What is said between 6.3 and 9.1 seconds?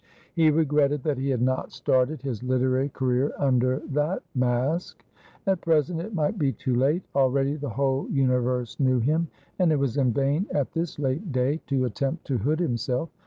be too late; already the whole universe knew